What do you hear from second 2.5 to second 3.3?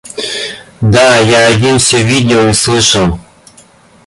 слышал.